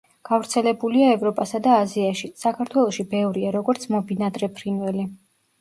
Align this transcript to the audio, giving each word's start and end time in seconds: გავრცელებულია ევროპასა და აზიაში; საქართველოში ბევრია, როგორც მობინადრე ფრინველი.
გავრცელებულია 0.27 1.09
ევროპასა 1.17 1.61
და 1.67 1.75
აზიაში; 1.81 2.29
საქართველოში 2.45 3.05
ბევრია, 3.15 3.55
როგორც 3.59 3.87
მობინადრე 3.97 4.51
ფრინველი. 4.57 5.07